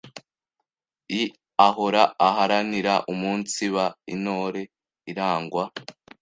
i; 1.21 1.23
ahora 1.67 2.03
aharanira 2.27 2.93
umunsiba 3.11 3.85
intore 4.13 4.61
irangwa 5.11 5.63